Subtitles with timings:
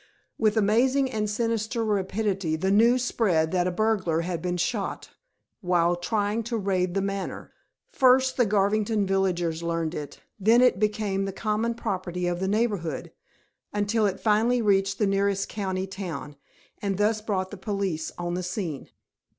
[0.39, 5.09] With amazing and sinister rapidity the news spread that a burglar had been shot dead
[5.61, 7.51] while trying to raid The Manor.
[7.91, 13.11] First, the Garvington villagers learned it; then it became the common property of the neighborhood,
[13.73, 16.35] until it finally reached the nearest county town,
[16.81, 18.89] and thus brought the police on the scene.